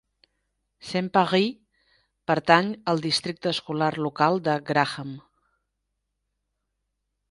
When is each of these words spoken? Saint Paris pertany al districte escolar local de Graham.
Saint 0.91 1.09
Paris 1.17 1.51
pertany 2.33 2.73
al 2.95 3.05
districte 3.05 3.53
escolar 3.55 3.93
local 4.09 4.45
de 4.49 4.59
Graham. 4.73 5.17